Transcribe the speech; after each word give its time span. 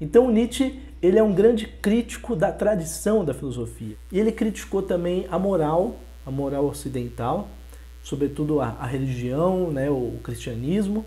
Então 0.00 0.30
Nietzsche 0.30 0.80
ele 1.02 1.18
é 1.18 1.22
um 1.22 1.32
grande 1.32 1.66
crítico 1.66 2.34
da 2.34 2.50
tradição 2.50 3.24
da 3.24 3.34
filosofia. 3.34 3.96
E 4.10 4.18
ele 4.18 4.32
criticou 4.32 4.82
também 4.82 5.26
a 5.30 5.38
moral, 5.38 5.96
a 6.24 6.30
moral 6.30 6.66
ocidental, 6.66 7.48
sobretudo 8.02 8.60
a, 8.60 8.68
a 8.80 8.86
religião, 8.86 9.70
né, 9.70 9.90
o 9.90 10.18
cristianismo, 10.22 11.04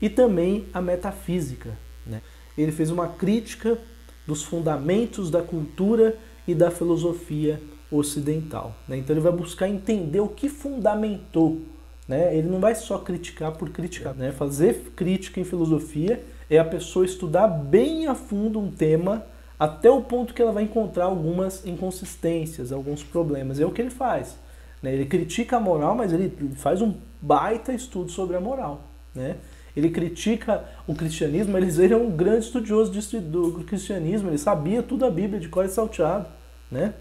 e 0.00 0.08
também 0.08 0.66
a 0.72 0.80
metafísica. 0.80 1.76
Né? 2.06 2.22
Ele 2.56 2.72
fez 2.72 2.90
uma 2.90 3.08
crítica 3.08 3.78
dos 4.26 4.42
fundamentos 4.42 5.30
da 5.30 5.42
cultura 5.42 6.16
e 6.46 6.54
da 6.54 6.70
filosofia 6.70 7.60
ocidental. 7.90 8.74
Né? 8.88 8.98
Então 8.98 9.14
ele 9.14 9.20
vai 9.20 9.32
buscar 9.32 9.68
entender 9.68 10.20
o 10.20 10.28
que 10.28 10.48
fundamentou. 10.48 11.60
Né? 12.08 12.36
Ele 12.36 12.48
não 12.48 12.60
vai 12.60 12.74
só 12.74 12.98
criticar 12.98 13.52
por 13.52 13.70
criticar. 13.70 14.14
Né? 14.14 14.32
Fazer 14.32 14.92
crítica 14.96 15.40
em 15.40 15.44
filosofia 15.44 16.22
é 16.50 16.58
a 16.58 16.64
pessoa 16.64 17.04
estudar 17.04 17.46
bem 17.46 18.08
a 18.08 18.14
fundo 18.14 18.58
um 18.58 18.70
tema 18.70 19.24
até 19.58 19.88
o 19.88 20.02
ponto 20.02 20.34
que 20.34 20.42
ela 20.42 20.52
vai 20.52 20.64
encontrar 20.64 21.04
algumas 21.04 21.64
inconsistências, 21.64 22.72
alguns 22.72 23.04
problemas. 23.04 23.60
É 23.60 23.64
o 23.64 23.70
que 23.70 23.80
ele 23.80 23.90
faz. 23.90 24.36
Né? 24.82 24.92
Ele 24.92 25.06
critica 25.06 25.58
a 25.58 25.60
moral, 25.60 25.94
mas 25.94 26.12
ele 26.12 26.32
faz 26.56 26.82
um 26.82 26.94
baita 27.20 27.72
estudo 27.72 28.10
sobre 28.10 28.36
a 28.36 28.40
moral. 28.40 28.82
Né? 29.14 29.36
Ele 29.76 29.90
critica 29.90 30.64
o 30.86 30.94
cristianismo, 30.94 31.52
mas 31.52 31.78
ele 31.78 31.94
é 31.94 31.96
um 31.96 32.10
grande 32.10 32.46
estudioso 32.46 32.90
do 33.20 33.64
cristianismo, 33.64 34.30
ele 34.30 34.38
sabia 34.38 34.82
tudo 34.82 35.04
a 35.04 35.10
Bíblia 35.10 35.38
de 35.38 35.48
cor 35.48 35.64
e 35.64 35.68
salteado. 35.68 36.26
Né? 36.70 36.94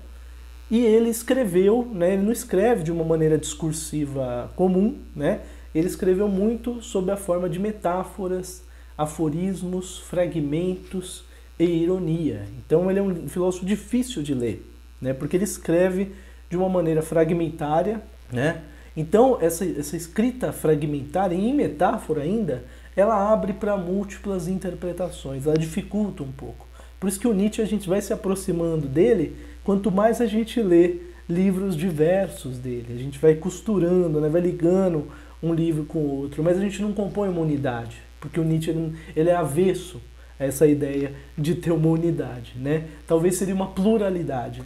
E 0.69 0.85
ele 0.85 1.09
escreveu, 1.09 1.89
né, 1.91 2.13
ele 2.13 2.21
não 2.21 2.31
escreve 2.31 2.83
de 2.83 2.91
uma 2.91 3.03
maneira 3.03 3.37
discursiva 3.37 4.51
comum, 4.55 4.99
né? 5.15 5.41
ele 5.73 5.87
escreveu 5.87 6.27
muito 6.27 6.81
sob 6.81 7.09
a 7.09 7.17
forma 7.17 7.49
de 7.49 7.57
metáforas, 7.57 8.63
aforismos, 8.99 9.97
fragmentos 9.97 11.23
e 11.57 11.63
ironia. 11.63 12.45
Então 12.57 12.91
ele 12.91 12.99
é 12.99 13.01
um 13.01 13.29
filósofo 13.29 13.65
difícil 13.65 14.21
de 14.21 14.33
ler, 14.33 14.69
né? 15.01 15.13
porque 15.13 15.37
ele 15.37 15.45
escreve 15.45 16.11
de 16.49 16.57
uma 16.57 16.67
maneira 16.67 17.01
fragmentária. 17.01 18.01
Né? 18.29 18.61
Então 18.97 19.37
essa, 19.39 19.63
essa 19.63 19.95
escrita 19.95 20.51
fragmentária, 20.51 21.33
em 21.33 21.53
metáfora 21.53 22.23
ainda, 22.23 22.65
ela 22.93 23.31
abre 23.31 23.53
para 23.53 23.77
múltiplas 23.77 24.49
interpretações, 24.49 25.47
ela 25.47 25.57
dificulta 25.57 26.21
um 26.21 26.31
pouco. 26.31 26.67
Por 26.99 27.07
isso 27.07 27.21
que 27.21 27.27
o 27.27 27.33
Nietzsche 27.33 27.61
a 27.61 27.65
gente 27.65 27.87
vai 27.87 28.01
se 28.01 28.11
aproximando 28.11 28.85
dele 28.85 29.37
quanto 29.63 29.89
mais 29.89 30.19
a 30.19 30.25
gente 30.25 30.61
lê 30.61 30.97
livros 31.29 31.73
diversos 31.77 32.57
dele. 32.57 32.87
A 32.93 32.97
gente 32.97 33.17
vai 33.17 33.35
costurando, 33.35 34.19
né, 34.19 34.27
vai 34.27 34.41
ligando 34.41 35.07
um 35.41 35.53
livro 35.53 35.85
com 35.85 35.99
o 35.99 36.15
outro, 36.17 36.43
mas 36.43 36.57
a 36.57 36.61
gente 36.61 36.81
não 36.81 36.91
compõe 36.91 37.29
uma 37.29 37.39
unidade, 37.39 38.08
porque 38.19 38.39
o 38.39 38.43
Nietzsche 38.43 38.71
ele, 38.71 38.95
ele 39.15 39.29
é 39.29 39.35
avesso 39.35 40.01
a 40.39 40.45
essa 40.45 40.65
ideia 40.65 41.13
de 41.37 41.55
ter 41.55 41.71
uma 41.71 41.89
unidade, 41.89 42.53
né? 42.55 42.85
Talvez 43.05 43.35
seria 43.35 43.53
uma 43.53 43.67
pluralidade. 43.67 44.63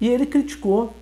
E 0.00 0.08
ele 0.08 0.26
criticou 0.26 0.94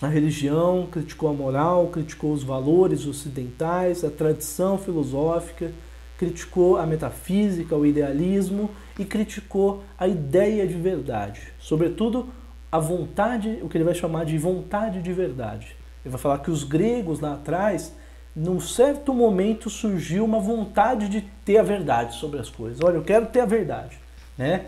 a 0.00 0.08
religião, 0.08 0.88
criticou 0.90 1.30
a 1.30 1.32
moral, 1.32 1.88
criticou 1.88 2.32
os 2.32 2.42
valores 2.42 3.06
ocidentais, 3.06 4.04
a 4.04 4.10
tradição 4.10 4.76
filosófica, 4.76 5.72
criticou 6.18 6.76
a 6.76 6.86
metafísica, 6.86 7.76
o 7.76 7.86
idealismo 7.86 8.70
e 8.98 9.04
criticou 9.04 9.84
a 9.98 10.08
ideia 10.08 10.66
de 10.66 10.74
verdade, 10.74 11.40
sobretudo 11.58 12.28
a 12.70 12.78
vontade, 12.78 13.58
o 13.62 13.68
que 13.68 13.76
ele 13.76 13.84
vai 13.84 13.94
chamar 13.94 14.24
de 14.24 14.36
vontade 14.36 15.00
de 15.00 15.12
verdade. 15.12 15.76
Ele 16.04 16.12
vai 16.12 16.20
falar 16.20 16.38
que 16.38 16.50
os 16.50 16.64
gregos 16.64 17.20
lá 17.20 17.34
atrás, 17.34 17.94
num 18.36 18.60
certo 18.60 19.14
momento 19.14 19.70
surgiu 19.70 20.22
uma 20.22 20.38
vontade 20.38 21.08
de 21.08 21.22
ter 21.42 21.56
a 21.56 21.62
verdade 21.62 22.16
sobre 22.16 22.38
as 22.38 22.50
coisas. 22.50 22.82
Olha, 22.82 22.96
eu 22.96 23.02
quero 23.02 23.24
ter 23.26 23.40
a 23.40 23.46
verdade, 23.46 23.98
né? 24.36 24.66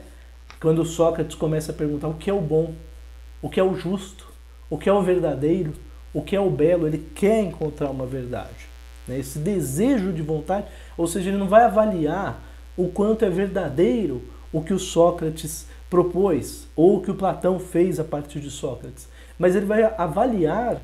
Quando 0.58 0.84
Sócrates 0.86 1.36
começa 1.36 1.70
a 1.70 1.74
perguntar 1.74 2.08
o 2.08 2.14
que 2.14 2.30
é 2.30 2.32
o 2.32 2.40
bom, 2.40 2.72
o 3.42 3.50
que 3.50 3.60
é 3.60 3.62
o 3.62 3.74
justo, 3.74 4.26
o 4.70 4.78
que 4.78 4.88
é 4.88 4.92
o 4.92 5.02
verdadeiro, 5.02 5.74
o 6.14 6.22
que 6.22 6.34
é 6.34 6.40
o 6.40 6.50
belo, 6.50 6.86
ele 6.86 7.10
quer 7.14 7.42
encontrar 7.42 7.90
uma 7.90 8.06
verdade. 8.06 8.66
Né? 9.06 9.18
Esse 9.18 9.38
desejo 9.38 10.14
de 10.14 10.22
vontade, 10.22 10.66
ou 10.96 11.06
seja, 11.06 11.28
ele 11.28 11.36
não 11.36 11.46
vai 11.46 11.64
avaliar 11.64 12.42
o 12.74 12.88
quanto 12.88 13.24
é 13.24 13.30
verdadeiro 13.30 14.22
o 14.50 14.62
que 14.62 14.72
o 14.72 14.78
Sócrates 14.78 15.66
propôs 15.90 16.66
ou 16.74 16.96
o 16.96 17.02
que 17.02 17.10
o 17.10 17.14
Platão 17.14 17.58
fez 17.58 18.00
a 18.00 18.04
partir 18.04 18.40
de 18.40 18.50
Sócrates, 18.50 19.08
mas 19.38 19.54
ele 19.54 19.66
vai 19.66 19.82
avaliar 19.96 20.80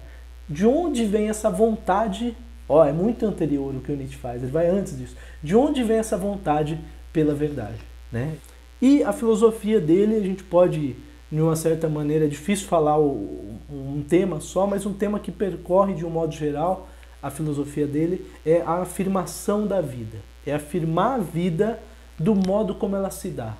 de 0.48 0.66
onde 0.66 1.06
vem 1.06 1.28
essa 1.30 1.48
vontade. 1.48 2.36
Ó, 2.68 2.84
é 2.84 2.92
muito 2.92 3.26
anterior 3.26 3.74
o 3.74 3.80
que 3.80 3.92
o 3.92 3.96
Nietzsche 3.96 4.16
faz, 4.16 4.42
ele 4.42 4.50
vai 4.50 4.68
antes 4.68 4.96
disso. 4.96 5.16
De 5.42 5.54
onde 5.54 5.82
vem 5.82 5.98
essa 5.98 6.16
vontade 6.16 6.78
pela 7.12 7.34
verdade, 7.34 7.78
né? 8.10 8.36
E 8.80 9.02
a 9.02 9.12
filosofia 9.12 9.80
dele, 9.80 10.16
a 10.16 10.20
gente 10.20 10.42
pode, 10.42 10.96
de 11.30 11.40
uma 11.40 11.56
certa 11.56 11.88
maneira, 11.88 12.24
é 12.24 12.28
difícil 12.28 12.66
falar 12.66 12.98
um 12.98 14.04
tema 14.08 14.40
só, 14.40 14.66
mas 14.66 14.84
um 14.84 14.92
tema 14.92 15.18
que 15.18 15.30
percorre 15.30 15.94
de 15.94 16.04
um 16.04 16.10
modo 16.10 16.34
geral 16.34 16.88
a 17.24 17.30
filosofia 17.30 17.86
dele 17.86 18.30
é 18.44 18.60
a 18.60 18.82
afirmação 18.82 19.66
da 19.66 19.80
vida. 19.80 20.18
É 20.46 20.52
afirmar 20.52 21.14
a 21.14 21.18
vida 21.22 21.80
do 22.18 22.34
modo 22.34 22.74
como 22.74 22.94
ela 22.94 23.10
se 23.10 23.30
dá. 23.30 23.56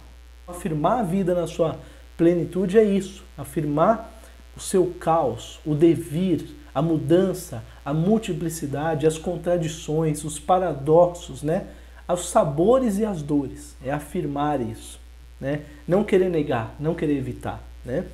Afirmar 0.47 1.01
a 1.01 1.03
vida 1.03 1.35
na 1.35 1.47
sua 1.47 1.81
plenitude 2.15 2.79
é 2.79 2.85
isso, 2.85 3.25
afirmar 3.39 4.21
o 4.55 4.61
seu 4.61 4.93
caos, 5.01 5.61
o 5.65 5.75
devir, 5.75 6.47
a 6.75 6.83
mudança, 6.83 7.63
a 7.85 7.95
multiplicidade, 7.95 9.07
as 9.07 9.17
contradições, 9.17 10.25
os 10.25 10.39
paradoxos, 10.39 11.43
né? 11.43 11.69
Os 12.09 12.29
sabores 12.29 12.99
e 12.99 13.05
as 13.05 13.23
dores. 13.23 13.77
É 13.85 13.93
afirmar 13.93 14.61
isso, 14.61 15.01
né? 15.41 15.63
Não 15.87 16.03
querer 16.03 16.29
negar, 16.29 16.75
não 16.81 16.95
querer 16.95 17.17
evitar, 17.17 17.63
né? 17.85 18.05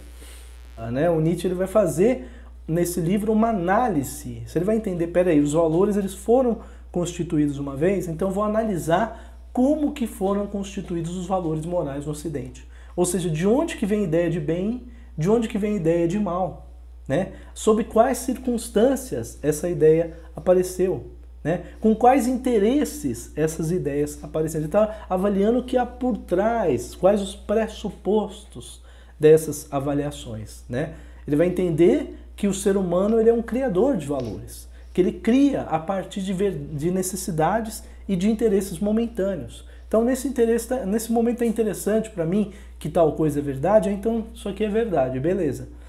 Ah, 0.77 0.91
né? 0.91 1.09
O 1.09 1.21
Nietzsche 1.21 1.47
ele 1.47 1.55
vai 1.55 1.67
fazer 1.67 2.29
nesse 2.69 3.01
livro 3.01 3.33
uma 3.33 3.49
análise. 3.49 4.43
Você 4.47 4.61
vai 4.61 4.77
entender, 4.77 5.09
peraí, 5.09 5.41
os 5.41 5.55
valores 5.55 5.97
eles 5.97 6.15
foram 6.15 6.59
constituídos 6.93 7.59
uma 7.59 7.77
vez, 7.77 8.09
então 8.09 8.31
vou 8.31 8.45
analisar 8.45 9.31
como 9.53 9.93
que 9.93 10.07
foram 10.07 10.47
constituídos 10.47 11.17
os 11.17 11.27
valores 11.27 11.65
morais 11.65 12.07
no 12.07 12.13
Ocidente. 12.13 12.69
Ou 12.95 13.05
seja, 13.05 13.29
de 13.31 13.47
onde 13.47 13.77
que 13.77 13.87
vem 13.87 14.01
a 14.01 14.05
ideia 14.05 14.31
de 14.31 14.41
bem, 14.41 14.85
de 15.17 15.31
onde 15.31 15.49
que 15.49 15.59
vem 15.59 15.75
a 15.75 15.77
ideia 15.77 16.09
de 16.09 16.19
mal, 16.19 16.70
né? 17.11 17.33
Sob 17.53 17.83
quais 17.83 18.19
circunstâncias 18.19 19.37
essa 19.43 19.69
ideia 19.69 20.17
apareceu, 20.35 21.11
né? 21.43 21.63
Com 21.81 21.93
quais 21.93 22.29
interesses 22.29 23.33
essas 23.35 23.73
ideias 23.73 24.23
apareceram. 24.23 24.61
Ele 24.61 24.69
está 24.69 25.07
avaliando 25.11 25.59
o 25.59 25.65
que 25.65 25.77
há 25.77 25.85
por 25.85 26.17
trás, 26.17 26.95
quais 26.95 27.21
os 27.21 27.35
pressupostos 27.35 28.81
dessas 29.19 29.67
avaliações, 29.73 30.63
né? 30.69 30.95
Ele 31.27 31.35
vai 31.35 31.49
entender 31.49 32.17
que 32.37 32.47
o 32.47 32.55
ser 32.55 32.77
humano 32.77 33.19
ele 33.19 33.29
é 33.29 33.35
um 33.35 33.43
criador 33.43 33.97
de 33.97 34.07
valores, 34.07 34.69
que 34.95 35.01
ele 35.01 35.13
cria 35.13 35.63
a 35.63 35.81
partir 35.81 36.23
de, 36.23 36.33
de 36.33 36.93
necessidades 36.93 37.83
e 38.09 38.15
de 38.15 38.31
interesses 38.31 38.79
momentâneos. 38.79 39.65
Então, 39.89 40.05
nesse, 40.05 40.29
interesse, 40.29 40.73
nesse 40.87 41.11
momento 41.11 41.43
é 41.43 41.47
interessante 41.47 42.09
para 42.09 42.25
mim 42.25 42.53
que 42.79 42.89
tal 42.89 43.15
coisa 43.15 43.41
é 43.41 43.43
verdade, 43.43 43.91
então 43.91 44.27
isso 44.33 44.49
aqui 44.49 44.63
é 44.63 44.69
verdade, 44.69 45.19
beleza. 45.19 45.80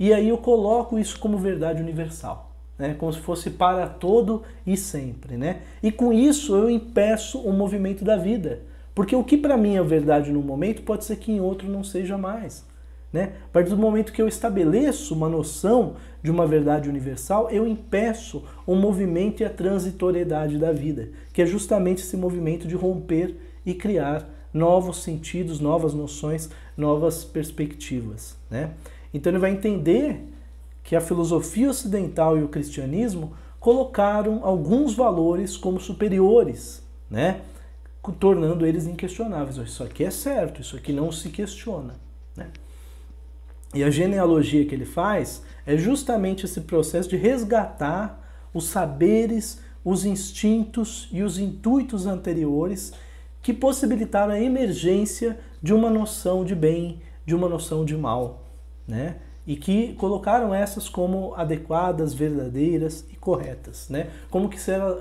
E 0.00 0.14
aí 0.14 0.30
eu 0.30 0.38
coloco 0.38 0.98
isso 0.98 1.18
como 1.18 1.36
verdade 1.36 1.82
universal, 1.82 2.52
né? 2.78 2.94
como 2.94 3.12
se 3.12 3.18
fosse 3.18 3.50
para 3.50 3.86
todo 3.86 4.42
e 4.66 4.74
sempre. 4.74 5.36
Né? 5.36 5.60
E 5.82 5.92
com 5.92 6.10
isso 6.10 6.56
eu 6.56 6.70
impeço 6.70 7.38
o 7.38 7.52
movimento 7.52 8.02
da 8.02 8.16
vida. 8.16 8.62
Porque 8.94 9.14
o 9.14 9.22
que 9.22 9.36
para 9.36 9.58
mim 9.58 9.76
é 9.76 9.82
verdade 9.82 10.32
num 10.32 10.40
momento 10.40 10.80
pode 10.82 11.04
ser 11.04 11.16
que 11.16 11.30
em 11.30 11.38
outro 11.38 11.68
não 11.68 11.84
seja 11.84 12.16
mais. 12.16 12.64
Né? 13.12 13.32
A 13.44 13.48
partir 13.52 13.70
do 13.70 13.76
momento 13.76 14.10
que 14.10 14.22
eu 14.22 14.26
estabeleço 14.26 15.14
uma 15.14 15.28
noção 15.28 15.96
de 16.22 16.30
uma 16.30 16.46
verdade 16.46 16.88
universal, 16.88 17.50
eu 17.50 17.66
impeço 17.66 18.42
o 18.66 18.74
movimento 18.74 19.42
e 19.42 19.44
a 19.44 19.50
transitoriedade 19.50 20.56
da 20.56 20.72
vida, 20.72 21.10
que 21.30 21.42
é 21.42 21.46
justamente 21.46 22.02
esse 22.02 22.16
movimento 22.16 22.66
de 22.66 22.74
romper 22.74 23.36
e 23.66 23.74
criar 23.74 24.26
novos 24.52 25.02
sentidos, 25.02 25.60
novas 25.60 25.92
noções, 25.92 26.48
novas 26.74 27.22
perspectivas. 27.22 28.36
Né? 28.50 28.70
Então 29.12 29.30
ele 29.30 29.38
vai 29.38 29.50
entender 29.50 30.24
que 30.82 30.96
a 30.96 31.00
filosofia 31.00 31.70
ocidental 31.70 32.38
e 32.38 32.42
o 32.42 32.48
cristianismo 32.48 33.32
colocaram 33.58 34.40
alguns 34.42 34.94
valores 34.94 35.56
como 35.56 35.78
superiores, 35.78 36.82
né? 37.10 37.42
tornando 38.18 38.64
eles 38.66 38.86
inquestionáveis. 38.86 39.56
Isso 39.56 39.82
aqui 39.82 40.04
é 40.04 40.10
certo, 40.10 40.62
isso 40.62 40.76
aqui 40.76 40.92
não 40.92 41.12
se 41.12 41.28
questiona. 41.28 41.94
Né? 42.34 42.48
E 43.74 43.84
a 43.84 43.90
genealogia 43.90 44.64
que 44.64 44.74
ele 44.74 44.86
faz 44.86 45.42
é 45.66 45.76
justamente 45.76 46.46
esse 46.46 46.62
processo 46.62 47.08
de 47.08 47.16
resgatar 47.16 48.18
os 48.52 48.64
saberes, 48.64 49.60
os 49.84 50.04
instintos 50.04 51.08
e 51.12 51.22
os 51.22 51.38
intuitos 51.38 52.06
anteriores 52.06 52.92
que 53.42 53.52
possibilitaram 53.52 54.32
a 54.32 54.40
emergência 54.40 55.38
de 55.62 55.72
uma 55.72 55.90
noção 55.90 56.44
de 56.44 56.54
bem, 56.54 57.00
de 57.24 57.34
uma 57.34 57.48
noção 57.48 57.84
de 57.84 57.96
mal, 57.96 58.49
né? 58.86 59.16
E 59.46 59.56
que 59.56 59.94
colocaram 59.94 60.54
essas 60.54 60.88
como 60.88 61.34
adequadas, 61.34 62.14
verdadeiras 62.14 63.04
e 63.10 63.16
corretas, 63.16 63.88
né? 63.88 64.10
Como 64.30 64.48
que, 64.48 64.58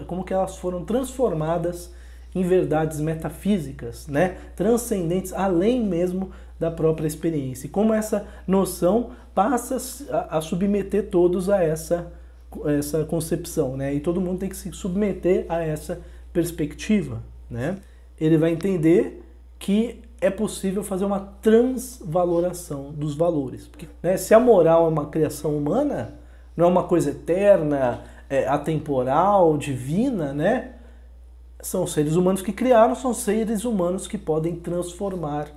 como 0.07 0.23
que 0.23 0.33
elas 0.33 0.57
foram 0.57 0.85
transformadas 0.85 1.91
em 2.33 2.43
verdades 2.43 2.99
metafísicas, 2.99 4.07
né? 4.07 4.37
transcendentes, 4.55 5.33
além 5.33 5.83
mesmo 5.83 6.31
da 6.59 6.69
própria 6.69 7.07
experiência. 7.07 7.67
E 7.67 7.69
como 7.69 7.93
essa 7.93 8.27
noção 8.47 9.11
passa 9.33 9.77
a, 10.29 10.41
submeter 10.41 11.09
todos 11.09 11.49
a 11.49 11.63
essa, 11.63 12.11
essa 12.65 13.03
concepção, 13.05 13.77
né? 13.77 13.93
e 13.93 13.99
todo 13.99 14.21
mundo 14.21 14.39
tem 14.39 14.49
que 14.49 14.57
se 14.57 14.71
submeter 14.71 15.45
a 15.49 15.61
essa 15.63 16.01
perspectiva. 16.31 17.23
Né? 17.49 17.77
Ele 18.19 18.37
vai 18.37 18.51
entender 18.51 19.23
que 19.57 20.01
é 20.21 20.29
possível 20.29 20.83
fazer 20.83 21.05
uma 21.05 21.19
transvaloração 21.41 22.91
dos 22.91 23.15
valores. 23.15 23.67
Porque, 23.67 23.87
né, 24.03 24.17
se 24.17 24.33
a 24.33 24.39
moral 24.39 24.85
é 24.85 24.89
uma 24.89 25.05
criação 25.07 25.57
humana, 25.57 26.15
não 26.55 26.65
é 26.65 26.67
uma 26.67 26.83
coisa 26.83 27.11
eterna, 27.11 28.03
é, 28.29 28.47
atemporal, 28.47 29.57
divina, 29.57 30.33
né? 30.33 30.73
São 31.61 31.85
seres 31.87 32.15
humanos 32.15 32.41
que 32.41 32.53
criaram, 32.53 32.95
são 32.95 33.13
seres 33.13 33.65
humanos 33.65 34.07
que 34.07 34.17
podem 34.17 34.55
transformar. 34.55 35.47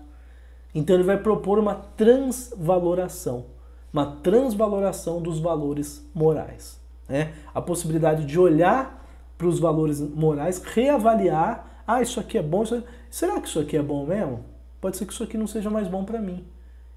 Então 0.75 0.97
ele 0.97 1.05
vai 1.05 1.19
propor 1.19 1.59
uma 1.59 1.75
transvaloração, 1.75 3.47
uma 3.93 4.07
transvaloração 4.07 5.21
dos 5.21 5.39
valores 5.39 6.05
morais. 6.15 6.81
Né? 7.09 7.35
A 7.55 7.61
possibilidade 7.61 8.25
de 8.25 8.39
olhar 8.39 9.07
para 9.37 9.47
os 9.47 9.61
valores 9.61 10.01
morais, 10.01 10.63
reavaliar, 10.63 11.83
ah, 11.87 12.01
isso 12.01 12.19
aqui 12.19 12.39
é 12.39 12.43
bom, 12.43 12.63
isso... 12.63 12.83
será 13.11 13.41
que 13.41 13.49
isso 13.49 13.61
aqui 13.61 13.77
é 13.77 13.83
bom 13.83 14.07
mesmo? 14.07 14.45
Pode 14.83 14.97
ser 14.97 15.07
que 15.07 15.13
isso 15.13 15.23
aqui 15.23 15.39
não 15.39 15.47
seja 15.47 15.71
mais 15.71 15.87
bom 15.87 16.05
para 16.05 16.21
mim. 16.21 16.45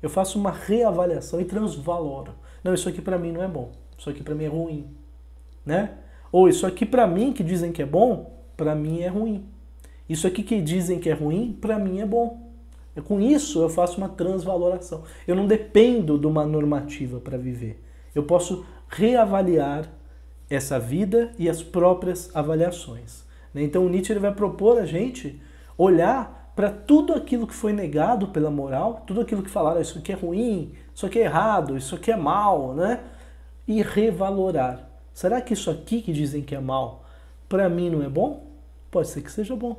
Eu 0.02 0.10
faço 0.10 0.40
uma 0.40 0.50
reavaliação 0.50 1.40
e 1.40 1.46
transvaloro. 1.46 2.34
Não, 2.64 2.74
isso 2.74 2.90
aqui 2.90 3.00
para 3.00 3.20
mim 3.20 3.32
não 3.32 3.44
é 3.44 3.48
bom. 3.48 3.72
Isso 3.96 4.10
aqui 4.10 4.24
para 4.24 4.34
mim 4.34 4.46
é 4.46 4.48
ruim, 4.48 4.88
né? 5.64 5.92
Ou 6.32 6.50
isso 6.50 6.66
aqui 6.66 6.84
para 6.84 7.06
mim 7.06 7.32
que 7.32 7.44
dizem 7.44 7.72
que 7.72 7.84
é 7.84 7.86
bom, 7.86 8.42
para 8.58 8.74
mim 8.74 9.02
é 9.02 9.08
ruim. 9.08 9.46
Isso 10.10 10.26
aqui 10.26 10.42
que 10.42 10.60
dizem 10.60 11.00
que 11.00 11.12
é 11.12 11.14
ruim, 11.14 11.56
para 11.62 11.78
mim 11.78 12.02
é 12.02 12.08
bom. 12.08 12.50
Com 13.04 13.22
isso 13.22 13.62
eu 13.62 13.70
faço 13.70 14.00
uma 14.00 14.10
transvaloração. 14.10 15.04
Eu 15.28 15.36
não 15.36 15.46
dependo 15.46 16.18
de 16.18 16.26
uma 16.26 16.44
normativa 16.44 17.20
para 17.20 17.38
viver. 17.38 17.84
Eu 18.16 18.24
posso 18.24 18.66
reavaliar 18.90 19.88
essa 20.50 20.80
vida 20.80 21.32
e 21.38 21.48
as 21.48 21.62
próprias 21.62 22.36
avaliações. 22.36 23.24
Né? 23.54 23.62
Então 23.62 23.86
o 23.86 23.90
Nietzsche 23.90 24.12
ele 24.12 24.20
vai 24.20 24.34
propor 24.34 24.80
a 24.80 24.86
gente 24.86 25.40
olhar 25.78 26.45
para 26.56 26.72
tudo 26.72 27.13
aquilo 27.13 27.46
que 27.46 27.54
foi 27.54 27.74
negado 27.74 28.30
pela 28.30 28.50
moral, 28.50 29.04
tudo 29.06 29.22
aquilo 29.22 29.44
que 29.44 29.50
falaram, 29.50 29.81
isso 29.81 30.00
aqui 30.00 30.13
é 30.13 30.16
ruim, 30.16 30.72
isso 30.94 31.06
aqui 31.06 31.19
é 31.19 31.24
errado, 31.24 31.75
isso 31.75 31.96
aqui 31.96 32.12
é 32.12 32.16
mal, 32.16 32.74
né? 32.74 33.02
E 33.68 33.81
revalorar. 33.81 34.88
Será 35.13 35.42
que 35.42 35.54
isso 35.54 35.69
aqui 35.69 36.02
que 36.02 36.13
dizem 36.13 36.42
que 36.42 36.56
é 36.56 36.60
mal, 36.60 37.04
para 37.50 37.68
mim 37.68 37.90
não 37.90 38.02
é 38.04 38.10
bom? 38.10 38.46
Pode 38.90 39.10
ser 39.10 39.22
que 39.22 39.31
seja 39.31 39.56
bom. 39.56 39.78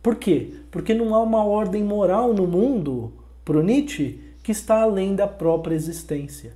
Por 0.00 0.16
quê? 0.16 0.54
Porque 0.70 0.94
não 0.94 1.14
há 1.14 1.20
uma 1.20 1.44
ordem 1.44 1.82
moral 1.82 2.32
no 2.32 2.46
mundo, 2.46 3.12
para 3.44 3.58
o 3.58 3.62
Nietzsche, 3.62 4.20
que 4.42 4.52
está 4.52 4.82
além 4.82 5.14
da 5.14 5.26
própria 5.26 5.74
existência. 5.74 6.52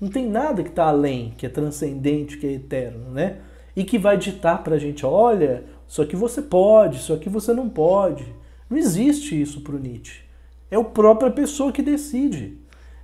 Não 0.00 0.08
tem 0.08 0.26
nada 0.26 0.62
que 0.62 0.68
está 0.68 0.88
além, 0.88 1.32
que 1.36 1.46
é 1.46 1.48
transcendente, 1.48 2.36
que 2.36 2.46
é 2.46 2.52
eterno, 2.52 3.10
né? 3.10 3.38
E 3.74 3.84
que 3.84 3.98
vai 3.98 4.16
ditar 4.16 4.62
para 4.62 4.76
a 4.76 4.78
gente, 4.78 5.04
olha, 5.04 5.64
isso 5.88 6.02
aqui 6.02 6.16
você 6.16 6.42
pode, 6.42 6.98
isso 6.98 7.12
aqui 7.12 7.28
você 7.28 7.52
não 7.52 7.68
pode. 7.68 8.26
Não 8.68 8.76
existe 8.76 9.40
isso 9.40 9.60
para 9.60 9.76
o 9.76 9.78
Nietzsche. 9.78 10.22
É 10.70 10.76
a 10.76 10.84
própria 10.84 11.30
pessoa 11.30 11.72
que 11.72 11.82
decide. 11.82 12.58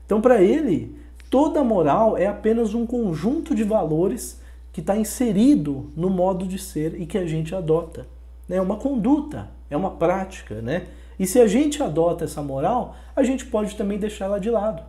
Então, 0.05 0.21
para 0.21 0.43
ele, 0.43 0.97
toda 1.31 1.63
moral 1.63 2.17
é 2.17 2.27
apenas 2.27 2.75
um 2.75 2.85
conjunto 2.85 3.55
de 3.55 3.63
valores 3.63 4.41
que 4.73 4.81
está 4.81 4.97
inserido 4.97 5.93
no 5.97 6.11
modo 6.11 6.47
de 6.47 6.59
ser 6.59 7.01
e 7.01 7.07
que 7.07 7.19
a 7.19 7.27
gente 7.27 7.55
adota. 7.55 8.07
É 8.49 8.61
uma 8.61 8.77
conduta, 8.77 9.51
é 9.71 9.77
uma 9.77 9.93
prática, 9.93 10.61
né? 10.61 10.87
E 11.19 11.27
se 11.27 11.39
a 11.41 11.47
gente 11.47 11.83
adota 11.83 12.25
essa 12.25 12.43
moral, 12.43 12.97
a 13.15 13.23
gente 13.23 13.47
pode 13.47 13.77
também 13.77 13.99
deixá-la 13.99 14.39
de 14.39 14.51
lado. 14.51 14.83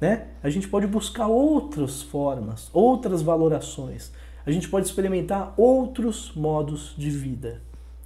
Né? 0.00 0.28
A 0.42 0.48
gente 0.48 0.66
pode 0.66 0.86
buscar 0.86 1.26
outras 1.26 2.00
formas, 2.00 2.70
outras 2.72 3.20
valorações. 3.20 4.10
A 4.46 4.50
gente 4.50 4.68
pode 4.68 4.86
experimentar 4.86 5.52
outros 5.56 6.32
modos 6.34 6.94
de 6.96 7.10
vida. 7.10 7.60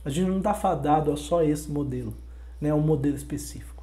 A 0.04 0.10
gente 0.10 0.28
não 0.28 0.38
está 0.38 0.52
fadado 0.52 1.10
a 1.10 1.16
só 1.16 1.42
esse 1.42 1.70
modelo, 1.70 2.14
né, 2.60 2.72
um 2.74 2.80
modelo 2.80 3.16
específico. 3.16 3.73